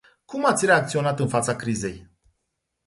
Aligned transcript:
Cum 0.25 0.45
ați 0.45 0.65
reacționat 0.65 1.19
în 1.19 1.27
fața 1.27 1.55
crizei? 1.55 2.09